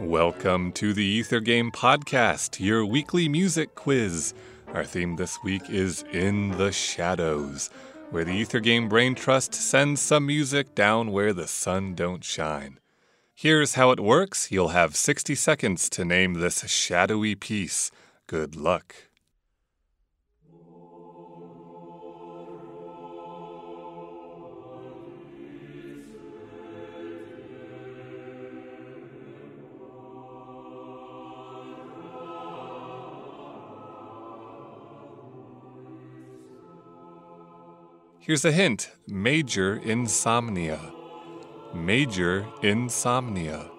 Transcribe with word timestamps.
Welcome 0.00 0.72
to 0.72 0.94
the 0.94 1.04
Ether 1.04 1.40
Game 1.40 1.70
Podcast, 1.70 2.58
your 2.58 2.86
weekly 2.86 3.28
music 3.28 3.74
quiz. 3.74 4.32
Our 4.72 4.82
theme 4.82 5.16
this 5.16 5.42
week 5.44 5.68
is 5.68 6.04
In 6.10 6.52
the 6.52 6.72
Shadows, 6.72 7.68
where 8.08 8.24
the 8.24 8.32
Ether 8.32 8.60
Game 8.60 8.88
Brain 8.88 9.14
Trust 9.14 9.52
sends 9.52 10.00
some 10.00 10.24
music 10.24 10.74
down 10.74 11.12
where 11.12 11.34
the 11.34 11.46
sun 11.46 11.94
don't 11.94 12.24
shine. 12.24 12.78
Here's 13.34 13.74
how 13.74 13.90
it 13.90 14.00
works 14.00 14.50
you'll 14.50 14.68
have 14.68 14.96
60 14.96 15.34
seconds 15.34 15.90
to 15.90 16.02
name 16.06 16.32
this 16.32 16.66
shadowy 16.66 17.34
piece. 17.34 17.90
Good 18.26 18.56
luck. 18.56 19.09
Here's 38.22 38.44
a 38.44 38.52
hint 38.52 38.90
major 39.08 39.76
insomnia. 39.76 40.78
Major 41.72 42.46
insomnia. 42.62 43.70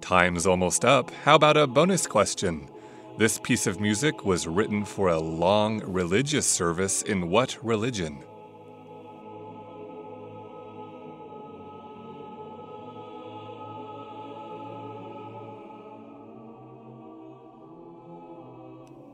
Time's 0.00 0.46
almost 0.46 0.84
up. 0.84 1.10
How 1.24 1.34
about 1.34 1.56
a 1.56 1.66
bonus 1.66 2.06
question? 2.06 2.68
This 3.18 3.40
piece 3.40 3.66
of 3.66 3.80
music 3.80 4.24
was 4.24 4.46
written 4.46 4.84
for 4.84 5.08
a 5.08 5.18
long 5.18 5.80
religious 5.80 6.46
service 6.46 7.02
in 7.02 7.28
what 7.28 7.58
religion? 7.60 8.22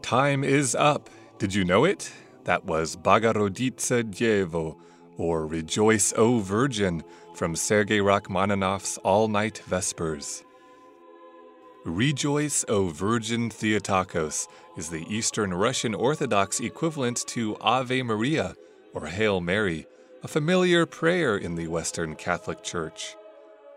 Time 0.07 0.45
is 0.45 0.77
up. 0.77 1.11
Did 1.39 1.53
you 1.53 1.65
know 1.65 1.85
it? 1.85 2.13
That 2.45 2.65
was 2.65 2.95
Bogoroditse 2.95 4.05
Devo, 4.05 4.77
or 5.17 5.49
Rejoice, 5.49 6.13
O 6.17 6.39
Virgin, 6.39 7.03
from 7.35 7.57
Sergei 7.57 7.99
Rachmaninoff's 7.99 8.99
All 8.99 9.27
Night 9.27 9.61
Vespers. 9.67 10.45
Rejoice, 11.85 12.65
O 12.69 12.91
Virgin 12.91 13.51
Theotokos 13.51 14.47
is 14.77 14.91
the 14.91 15.05
Eastern 15.13 15.53
Russian 15.53 15.93
Orthodox 15.93 16.61
equivalent 16.61 17.27
to 17.27 17.57
Ave 17.61 18.05
Maria, 18.05 18.55
or 18.95 19.07
Hail 19.07 19.41
Mary, 19.41 19.87
a 20.23 20.29
familiar 20.29 20.87
prayer 20.87 21.37
in 21.37 21.57
the 21.57 21.67
Western 21.67 22.15
Catholic 22.15 22.63
Church. 22.63 23.17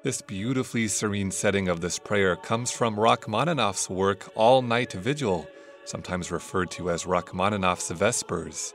This 0.04 0.22
beautifully 0.22 0.90
serene 0.90 1.32
setting 1.32 1.68
of 1.68 1.82
this 1.82 1.98
prayer 1.98 2.36
comes 2.36 2.70
from 2.70 3.00
Rachmaninoff's 3.00 3.90
work 3.90 4.32
All 4.36 4.62
Night 4.62 4.94
Vigil 4.94 5.48
sometimes 5.90 6.32
referred 6.32 6.70
to 6.72 6.92
as 6.92 7.08
Rachmaninoff's 7.08 7.90
Vespers. 7.90 8.74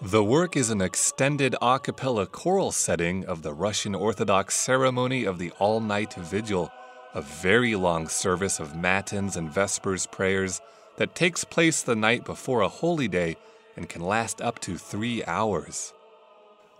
The 0.00 0.24
work 0.24 0.56
is 0.56 0.70
an 0.70 0.80
extended 0.80 1.54
a 1.60 1.78
cappella 1.78 2.26
choral 2.26 2.72
setting 2.72 3.24
of 3.26 3.42
the 3.42 3.52
Russian 3.52 3.94
Orthodox 3.94 4.56
ceremony 4.56 5.24
of 5.24 5.38
the 5.38 5.52
all 5.58 5.78
night 5.80 6.14
vigil, 6.14 6.72
a 7.14 7.20
very 7.20 7.76
long 7.76 8.08
service 8.08 8.58
of 8.58 8.74
matins 8.74 9.36
and 9.36 9.52
vespers 9.52 10.06
prayers 10.06 10.60
that 10.96 11.14
takes 11.14 11.44
place 11.44 11.82
the 11.82 11.94
night 11.94 12.24
before 12.24 12.62
a 12.62 12.68
holy 12.68 13.08
day 13.08 13.36
and 13.76 13.88
can 13.88 14.02
last 14.02 14.40
up 14.40 14.58
to 14.60 14.78
three 14.78 15.22
hours. 15.24 15.92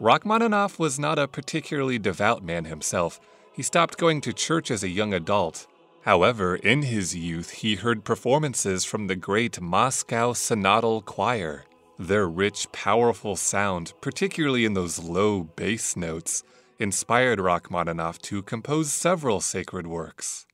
Rachmaninoff 0.01 0.79
was 0.79 0.99
not 0.99 1.19
a 1.19 1.29
particularly 1.29 1.99
devout 1.99 2.43
man 2.43 2.65
himself. 2.65 3.21
He 3.53 3.63
stopped 3.63 3.99
going 3.99 4.21
to 4.23 4.33
church 4.33 4.71
as 4.71 4.83
a 4.83 4.89
young 4.89 5.15
adult 5.15 5.67
However, 6.03 6.57
in 6.57 6.83
his 6.83 7.15
youth, 7.15 7.51
he 7.51 7.77
heard 7.77 8.05
performances 8.05 8.85
from 8.85 9.07
the 9.07 9.15
great 9.15 9.61
Moscow 9.61 10.33
Synodal 10.33 11.05
Choir. 11.05 11.65
Their 11.97 12.29
rich, 12.29 12.71
powerful 12.73 13.37
sound, 13.37 13.93
particularly 14.01 14.65
in 14.65 14.75
those 14.75 14.99
low 14.99 15.45
bass 15.45 15.97
notes, 15.97 16.43
inspired 16.81 17.39
Rachmaninoff 17.39 18.21
to 18.23 18.43
compose 18.43 18.93
several 18.93 19.41
sacred 19.41 19.87
works. 19.87 20.45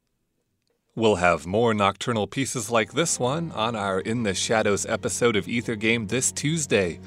We'll 0.94 1.16
have 1.16 1.47
more 1.47 1.72
nocturnal 1.72 2.26
pieces 2.26 2.70
like 2.70 2.92
this 2.92 3.19
one 3.19 3.50
on 3.53 3.75
our 3.75 4.00
In 4.00 4.25
the 4.25 4.34
Shadows 4.34 4.84
episode 4.84 5.37
of 5.37 5.48
Ether 5.48 5.76
Game 5.76 6.08
this 6.08 6.31
Tuesday. 6.31 7.00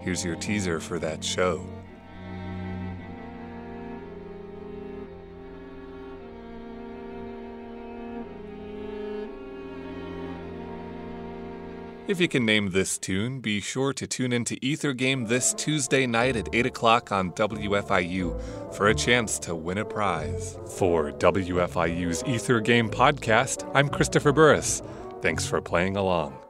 Here's 0.00 0.24
your 0.24 0.36
teaser 0.36 0.78
for 0.78 1.00
that 1.00 1.24
show. 1.24 1.66
If 12.08 12.22
you 12.22 12.26
can 12.26 12.46
name 12.46 12.70
this 12.70 12.96
tune, 12.96 13.40
be 13.40 13.60
sure 13.60 13.92
to 13.92 14.06
tune 14.06 14.32
into 14.32 14.56
Ether 14.62 14.94
Game 14.94 15.26
this 15.26 15.52
Tuesday 15.52 16.06
night 16.06 16.36
at 16.36 16.48
8 16.54 16.64
o'clock 16.64 17.12
on 17.12 17.32
WFIU 17.32 18.74
for 18.74 18.88
a 18.88 18.94
chance 18.94 19.38
to 19.40 19.54
win 19.54 19.76
a 19.76 19.84
prize. 19.84 20.58
For 20.78 21.12
WFIU's 21.12 22.24
Ether 22.24 22.60
Game 22.60 22.88
podcast, 22.88 23.70
I'm 23.74 23.90
Christopher 23.90 24.32
Burris. 24.32 24.80
Thanks 25.20 25.46
for 25.46 25.60
playing 25.60 25.98
along. 25.98 26.47